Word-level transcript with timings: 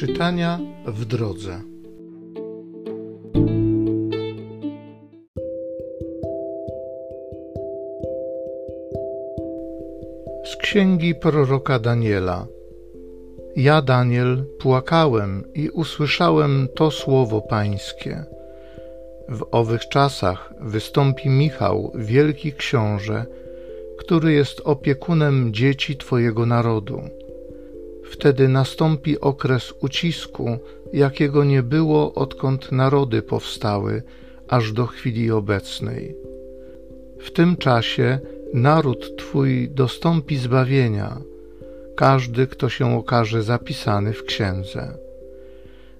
Czytania 0.00 0.58
w 0.86 1.04
drodze. 1.04 1.60
Z 10.44 10.56
księgi 10.56 11.14
proroka 11.14 11.78
Daniela. 11.78 12.46
Ja, 13.56 13.82
Daniel, 13.82 14.44
płakałem 14.58 15.44
i 15.54 15.70
usłyszałem 15.70 16.68
to 16.74 16.90
słowo 16.90 17.42
Pańskie. 17.42 18.24
W 19.28 19.46
owych 19.50 19.88
czasach 19.88 20.54
wystąpi 20.60 21.28
Michał, 21.28 21.92
wielki 21.94 22.52
książę, 22.52 23.26
który 23.98 24.32
jest 24.32 24.60
opiekunem 24.64 25.52
dzieci 25.54 25.96
Twojego 25.96 26.46
narodu 26.46 27.02
Wtedy 28.10 28.48
nastąpi 28.48 29.20
okres 29.20 29.74
ucisku, 29.80 30.58
jakiego 30.92 31.44
nie 31.44 31.62
było 31.62 32.14
odkąd 32.14 32.72
narody 32.72 33.22
powstały, 33.22 34.02
aż 34.48 34.72
do 34.72 34.86
chwili 34.86 35.30
obecnej. 35.30 36.16
W 37.18 37.30
tym 37.30 37.56
czasie 37.56 38.18
naród 38.54 39.16
Twój 39.16 39.68
dostąpi 39.70 40.36
zbawienia, 40.36 41.16
każdy, 41.96 42.46
kto 42.46 42.68
się 42.68 42.96
okaże 42.98 43.42
zapisany 43.42 44.12
w 44.12 44.24
księdze. 44.24 44.94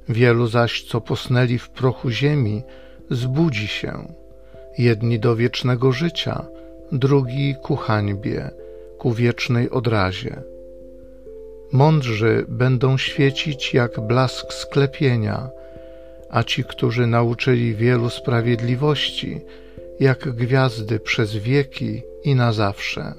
Wielu 0.09 0.46
zaś, 0.46 0.82
co 0.82 1.01
posnęli 1.01 1.59
w 1.59 1.68
prochu 1.70 2.10
ziemi, 2.10 2.62
zbudzi 3.10 3.66
się, 3.66 4.15
jedni 4.79 5.18
do 5.18 5.37
wiecznego 5.37 5.92
życia, 5.92 6.46
drugi 6.92 7.54
ku 7.62 7.77
hańbie, 7.77 8.51
ku 8.98 9.12
wiecznej 9.12 9.70
odrazie. 9.70 10.42
Mądrzy 11.73 12.45
będą 12.49 12.99
świecić 12.99 13.74
jak 13.74 14.01
blask 14.01 14.52
sklepienia, 14.52 15.51
a 16.30 16.43
ci, 16.45 16.65
którzy 16.65 17.07
nauczyli 17.07 17.74
wielu 17.74 18.10
sprawiedliwości, 18.10 19.40
jak 20.01 20.29
gwiazdy 20.29 21.01
przez 21.01 21.37
wieki 21.37 22.02
i 22.24 22.35
na 22.35 22.52
zawsze. 22.52 23.15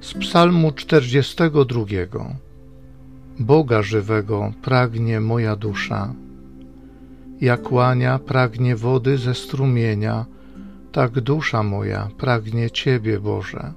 Z 0.00 0.14
Psalmu 0.14 0.72
42 0.72 1.84
Boga 3.38 3.82
żywego 3.82 4.52
pragnie 4.62 5.20
moja 5.20 5.56
dusza 5.56 6.14
jak 7.40 7.72
łania 7.72 8.18
pragnie 8.18 8.76
wody 8.76 9.18
ze 9.18 9.34
strumienia, 9.34 10.26
tak 10.92 11.20
dusza 11.20 11.62
moja 11.62 12.08
pragnie 12.18 12.70
Ciebie, 12.70 13.20
Boże. 13.20 13.72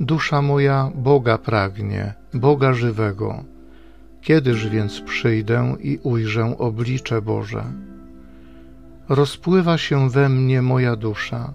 Dusza 0.00 0.42
moja 0.42 0.90
Boga 0.94 1.38
pragnie, 1.38 2.14
Boga 2.34 2.72
żywego. 2.72 3.44
Kiedyż 4.20 4.68
więc 4.68 5.00
przyjdę 5.00 5.76
i 5.80 5.98
ujrzę 6.02 6.58
oblicze 6.58 7.22
Boże? 7.22 7.64
Rozpływa 9.08 9.78
się 9.78 10.10
we 10.10 10.28
mnie 10.28 10.62
moja 10.62 10.96
dusza, 10.96 11.54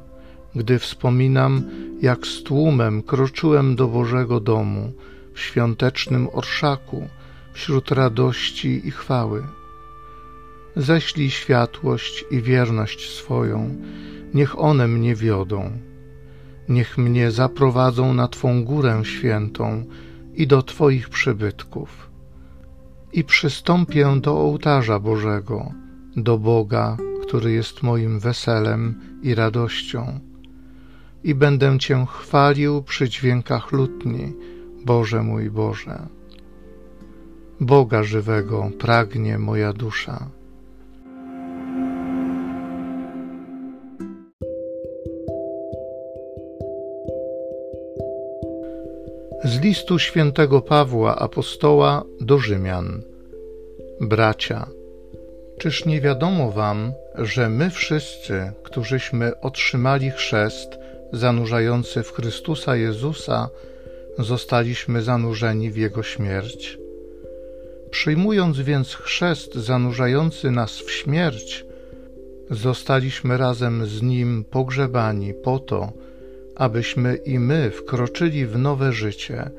gdy 0.55 0.79
wspominam, 0.79 1.63
jak 2.01 2.27
z 2.27 2.43
tłumem 2.43 3.03
kroczyłem 3.03 3.75
do 3.75 3.87
Bożego 3.87 4.39
domu 4.39 4.91
w 5.33 5.39
świątecznym 5.39 6.27
orszaku, 6.33 7.07
wśród 7.53 7.91
radości 7.91 8.87
i 8.87 8.91
chwały 8.91 9.43
ześlij 10.75 11.29
światłość 11.29 12.25
i 12.31 12.41
wierność 12.41 13.09
swoją, 13.09 13.75
niech 14.33 14.59
one 14.59 14.87
mnie 14.87 15.15
wiodą. 15.15 15.71
Niech 16.69 16.97
mnie 16.97 17.31
zaprowadzą 17.31 18.13
na 18.13 18.27
Twą 18.27 18.63
górę 18.63 19.01
świętą 19.03 19.85
i 20.33 20.47
do 20.47 20.63
Twoich 20.63 21.09
przybytków. 21.09 22.09
I 23.13 23.23
przystąpię 23.23 24.15
do 24.21 24.37
ołtarza 24.37 24.99
Bożego, 24.99 25.71
do 26.15 26.37
Boga, 26.37 26.97
który 27.21 27.51
jest 27.51 27.83
moim 27.83 28.19
weselem 28.19 29.01
i 29.23 29.35
radością. 29.35 30.19
I 31.23 31.35
będę 31.35 31.79
Cię 31.79 32.05
chwalił 32.09 32.83
przy 32.83 33.09
dźwiękach 33.09 33.71
lutni, 33.71 34.33
Boże 34.85 35.23
mój 35.23 35.49
Boże. 35.49 36.07
Boga 37.59 38.03
żywego 38.03 38.71
pragnie 38.79 39.39
moja 39.39 39.73
dusza. 39.73 40.29
Z 49.59 49.61
listu 49.61 49.99
świętego 49.99 50.61
Pawła 50.61 51.15
apostoła 51.15 52.03
do 52.21 52.39
Rzymian. 52.39 53.01
Bracia, 54.01 54.67
czyż 55.57 55.85
nie 55.85 56.01
wiadomo 56.01 56.51
wam, 56.51 56.93
że 57.15 57.49
my 57.49 57.69
wszyscy, 57.69 58.51
którzyśmy 58.63 59.39
otrzymali 59.41 60.11
chrzest 60.11 60.77
zanurzający 61.13 62.03
w 62.03 62.11
Chrystusa 62.11 62.75
Jezusa, 62.75 63.49
zostaliśmy 64.17 65.01
zanurzeni 65.01 65.71
w 65.71 65.77
Jego 65.77 66.03
śmierć? 66.03 66.77
Przyjmując 67.91 68.59
więc 68.59 68.95
chrzest 68.95 69.55
zanurzający 69.55 70.51
nas 70.51 70.71
w 70.71 70.91
śmierć, 70.91 71.65
zostaliśmy 72.49 73.37
razem 73.37 73.85
z 73.85 74.01
Nim 74.01 74.45
pogrzebani 74.51 75.33
po 75.33 75.59
to, 75.59 75.93
abyśmy 76.59 77.15
i 77.15 77.39
my 77.39 77.71
wkroczyli 77.71 78.45
w 78.45 78.57
nowe 78.57 78.93
życie, 78.93 79.49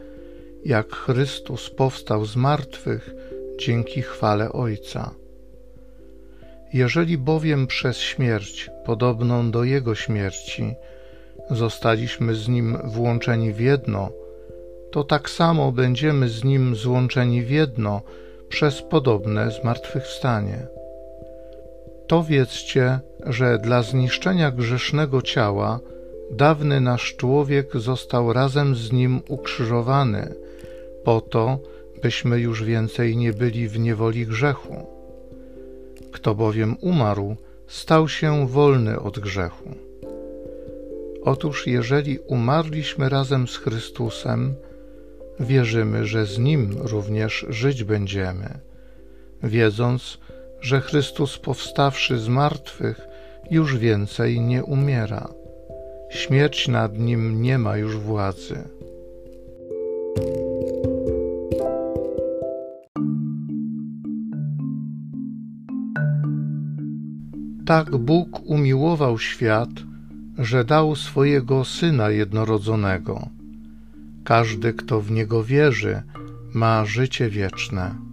jak 0.65 0.93
Chrystus 0.93 1.71
powstał 1.71 2.25
z 2.25 2.37
martwych 2.37 3.11
dzięki 3.59 4.03
chwale 4.03 4.53
Ojca. 4.53 5.11
Jeżeli 6.73 7.19
bowiem 7.19 7.67
przez 7.67 7.97
śmierć, 7.97 8.71
podobną 8.85 9.51
do 9.51 9.65
Jego 9.65 9.95
śmierci, 9.95 10.75
zostaliśmy 11.51 12.35
z 12.35 12.49
Nim 12.49 12.79
włączeni 12.85 13.53
w 13.53 13.61
jedno, 13.61 14.11
to 14.93 15.05
tak 15.05 15.31
samo 15.31 15.73
będziemy 15.73 16.29
z 16.29 16.45
Nim 16.45 16.77
złączeni 16.77 17.43
w 17.43 17.51
jedno 17.51 18.03
przez 18.49 18.83
podobne 18.83 19.51
zmartwychwstanie. 19.51 20.67
To 22.07 22.25
wiedzcie, 22.25 22.99
że 23.27 23.59
dla 23.59 23.83
zniszczenia 23.83 24.51
grzesznego 24.51 25.23
ciała 25.23 25.81
dawny 26.31 26.81
nasz 26.81 27.17
człowiek 27.17 27.77
został 27.77 28.33
razem 28.33 28.77
z 28.77 28.93
nim 28.93 29.21
ukrzyżowany, 29.29 30.35
po 31.05 31.21
to, 31.21 31.59
byśmy 32.03 32.41
już 32.41 32.65
więcej 32.65 33.17
nie 33.17 33.33
byli 33.33 33.69
w 33.69 33.79
niewoli 33.79 34.27
grzechu. 34.27 34.87
Kto 36.13 36.35
bowiem 36.35 36.77
umarł, 36.81 37.37
stał 37.67 38.09
się 38.09 38.49
wolny 38.49 39.01
od 39.01 39.19
grzechu. 39.19 39.71
Otóż, 41.23 41.67
jeżeli 41.67 42.19
umarliśmy 42.19 43.09
razem 43.09 43.49
z 43.49 43.57
Chrystusem, 43.57 44.55
wierzymy, 45.41 46.07
że 46.07 46.27
z 46.27 46.39
Nim 46.39 46.77
również 46.79 47.47
żyć 47.49 47.85
będziemy, 47.85 48.59
wiedząc, 49.43 50.19
że 50.61 50.81
Chrystus 50.81 51.39
powstawszy 51.39 52.19
z 52.19 52.29
martwych 52.29 53.01
już 53.51 53.77
więcej 53.77 54.41
nie 54.41 54.65
umiera 54.65 55.40
śmierć 56.11 56.69
nad 56.69 56.99
nim 56.99 57.43
nie 57.43 57.59
ma 57.59 57.77
już 57.77 57.97
władzy. 57.97 58.63
Tak 67.67 67.97
Bóg 67.97 68.41
umiłował 68.45 69.19
świat, 69.19 69.71
że 70.39 70.65
dał 70.65 70.97
swojego 70.97 71.65
Syna 71.65 72.11
jednorodzonego. 72.11 73.29
Każdy, 74.25 74.73
kto 74.73 75.01
w 75.01 75.11
Niego 75.11 75.45
wierzy, 75.45 76.03
ma 76.55 76.85
życie 76.85 77.31
wieczne. 77.31 78.10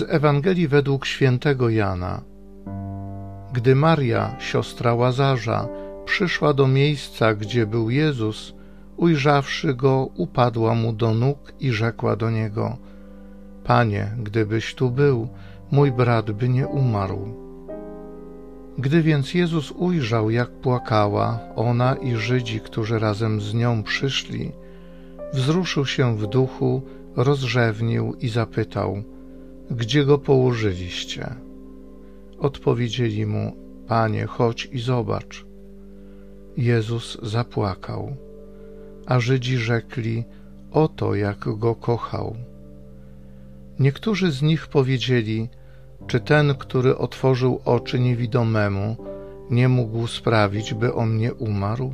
Z 0.00 0.06
Ewangelii 0.08 0.68
według 0.68 1.06
świętego 1.06 1.68
Jana. 1.68 2.22
Gdy 3.52 3.74
Maria, 3.74 4.36
siostra 4.38 4.94
Łazarza, 4.94 5.68
przyszła 6.04 6.52
do 6.52 6.68
miejsca, 6.68 7.34
gdzie 7.34 7.66
był 7.66 7.90
Jezus, 7.90 8.54
ujrzawszy 8.96 9.74
go, 9.74 10.08
upadła 10.16 10.74
mu 10.74 10.92
do 10.92 11.14
nóg 11.14 11.52
i 11.60 11.72
rzekła 11.72 12.16
do 12.16 12.30
niego: 12.30 12.76
Panie, 13.64 14.10
gdybyś 14.18 14.74
tu 14.74 14.90
był, 14.90 15.28
mój 15.70 15.92
brat 15.92 16.30
by 16.30 16.48
nie 16.48 16.68
umarł. 16.68 17.34
Gdy 18.78 19.02
więc 19.02 19.34
Jezus 19.34 19.70
ujrzał, 19.70 20.30
jak 20.30 20.50
płakała 20.50 21.38
ona 21.56 21.94
i 21.94 22.14
Żydzi, 22.16 22.60
którzy 22.60 22.98
razem 22.98 23.40
z 23.40 23.54
nią 23.54 23.82
przyszli, 23.82 24.52
wzruszył 25.32 25.86
się 25.86 26.16
w 26.16 26.26
duchu, 26.26 26.82
rozrzewnił 27.16 28.14
i 28.14 28.28
zapytał: 28.28 29.02
Gdzie 29.70 30.04
go 30.04 30.18
położyliście? 30.18 31.34
Odpowiedzieli 32.38 33.26
mu: 33.26 33.56
Panie, 33.86 34.26
chodź 34.26 34.68
i 34.72 34.78
zobacz. 34.78 35.46
Jezus 36.56 37.18
zapłakał, 37.22 38.16
a 39.06 39.20
Żydzi 39.20 39.56
rzekli: 39.56 40.24
Oto 40.72 41.14
jak 41.14 41.38
go 41.58 41.74
kochał. 41.74 42.36
Niektórzy 43.78 44.32
z 44.32 44.42
nich 44.42 44.66
powiedzieli: 44.66 45.48
Czy 46.06 46.20
ten, 46.20 46.54
który 46.54 46.96
otworzył 46.96 47.60
oczy 47.64 48.00
niewidomemu, 48.00 48.96
nie 49.50 49.68
mógł 49.68 50.06
sprawić, 50.06 50.74
by 50.74 50.94
on 50.94 51.16
nie 51.16 51.34
umarł? 51.34 51.92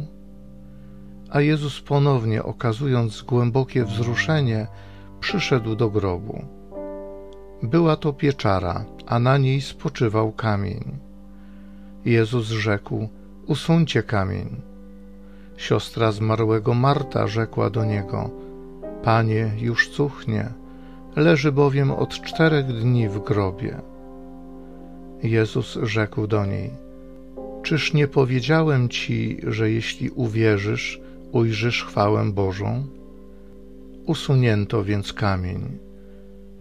A 1.30 1.40
Jezus 1.40 1.80
ponownie, 1.80 2.42
okazując 2.42 3.22
głębokie 3.22 3.84
wzruszenie, 3.84 4.66
przyszedł 5.20 5.76
do 5.76 5.90
grobu. 5.90 6.55
Była 7.62 7.96
to 7.96 8.12
pieczara, 8.12 8.84
a 9.06 9.18
na 9.18 9.38
niej 9.38 9.60
spoczywał 9.60 10.32
kamień. 10.32 10.98
Jezus 12.04 12.46
rzekł: 12.46 13.08
Usuńcie 13.46 14.02
kamień. 14.02 14.62
Siostra 15.56 16.12
zmarłego 16.12 16.74
Marta 16.74 17.26
rzekła 17.26 17.70
do 17.70 17.84
niego: 17.84 18.30
Panie, 19.02 19.50
już 19.58 19.88
cuchnie, 19.88 20.48
leży 21.16 21.52
bowiem 21.52 21.90
od 21.90 22.20
czterech 22.20 22.66
dni 22.66 23.08
w 23.08 23.18
grobie. 23.18 23.80
Jezus 25.22 25.78
rzekł 25.82 26.26
do 26.26 26.46
niej: 26.46 26.70
Czyż 27.62 27.92
nie 27.92 28.08
powiedziałem 28.08 28.88
ci, 28.88 29.40
że 29.46 29.70
jeśli 29.70 30.10
uwierzysz, 30.10 31.00
ujrzysz 31.32 31.84
chwałę 31.84 32.32
Bożą? 32.32 32.86
Usunięto 34.06 34.84
więc 34.84 35.12
kamień. 35.12 35.85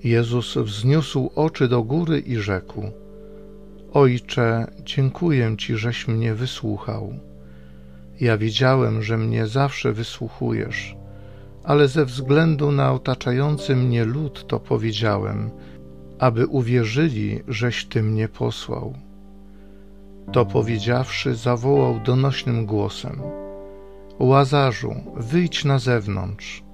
Jezus 0.06 0.58
wzniósł 0.58 1.30
oczy 1.36 1.68
do 1.68 1.84
góry 1.84 2.20
i 2.20 2.36
rzekł: 2.36 2.92
Ojcze, 3.94 4.68
dziękuję 4.84 5.56
Ci, 5.58 5.76
żeś 5.76 6.08
mnie 6.08 6.34
wysłuchał. 6.34 7.14
Ja 8.20 8.38
wiedziałem, 8.38 9.02
że 9.02 9.18
mnie 9.18 9.48
zawsze 9.48 9.94
wysłuchujesz, 9.94 10.96
ale 11.64 11.88
ze 11.88 12.06
względu 12.06 12.72
na 12.72 12.94
otaczający 12.94 13.76
mnie 13.76 14.06
lud 14.06 14.48
to 14.48 14.60
powiedziałem, 14.60 15.50
aby 16.20 16.48
uwierzyli, 16.48 17.40
żeś 17.48 17.86
Ty 17.86 18.04
mnie 18.04 18.28
posłał. 18.28 18.94
To 20.32 20.46
powiedziawszy, 20.46 21.36
zawołał 21.36 22.00
donośnym 22.00 22.66
głosem: 22.66 23.22
Łazarzu, 24.20 24.96
wyjdź 25.16 25.66
na 25.66 25.80
zewnątrz. 25.80 26.65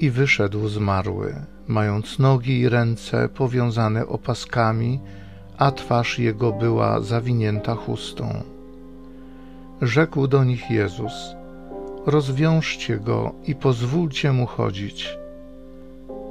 I 0.00 0.10
wyszedł 0.10 0.68
zmarły, 0.68 1.34
mając 1.68 2.18
nogi 2.18 2.60
i 2.60 2.68
ręce 2.68 3.28
powiązane 3.28 4.06
opaskami, 4.06 5.00
a 5.58 5.72
twarz 5.72 6.18
jego 6.18 6.52
była 6.52 7.00
zawinięta 7.00 7.74
chustą. 7.74 8.42
Rzekł 9.82 10.26
do 10.26 10.44
nich 10.44 10.70
Jezus: 10.70 11.12
Rozwiążcie 12.06 12.96
go 12.96 13.34
i 13.46 13.54
pozwólcie 13.54 14.32
mu 14.32 14.46
chodzić. 14.46 15.08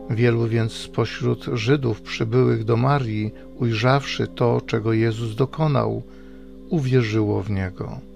Wielu 0.09 0.47
więc 0.47 0.73
spośród 0.73 1.45
Żydów 1.53 2.01
przybyłych 2.01 2.63
do 2.63 2.77
Marii, 2.77 3.31
ujrzawszy 3.59 4.27
to, 4.27 4.61
czego 4.61 4.93
Jezus 4.93 5.35
dokonał, 5.35 6.03
uwierzyło 6.69 7.43
w 7.43 7.51
niego. 7.51 8.08